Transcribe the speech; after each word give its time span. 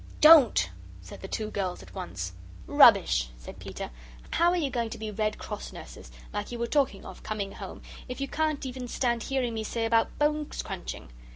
"Don't!" 0.19 0.71
said 1.03 1.21
the 1.21 1.27
two 1.27 1.51
girls 1.51 1.83
at 1.83 1.93
once. 1.93 2.33
"Rubbish!" 2.65 3.29
said 3.37 3.59
Peter. 3.59 3.91
"How 4.31 4.49
are 4.49 4.57
you 4.57 4.71
going 4.71 4.89
to 4.89 4.97
be 4.97 5.11
Red 5.11 5.37
Cross 5.37 5.71
Nurses, 5.73 6.09
like 6.33 6.51
you 6.51 6.57
were 6.57 6.65
talking 6.65 7.05
of 7.05 7.21
coming 7.21 7.51
home, 7.51 7.83
if 8.09 8.19
you 8.19 8.27
can't 8.27 8.65
even 8.65 8.87
stand 8.87 9.21
hearing 9.21 9.53
me 9.53 9.63
say 9.63 9.85
about 9.85 10.17
bones 10.17 10.63
crunching? 10.63 11.09